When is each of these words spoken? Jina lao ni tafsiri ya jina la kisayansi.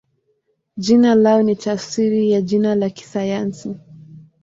Jina 0.77 1.15
lao 1.15 1.41
ni 1.43 1.55
tafsiri 1.55 2.31
ya 2.31 2.41
jina 2.41 2.75
la 2.75 2.89
kisayansi. 2.89 3.75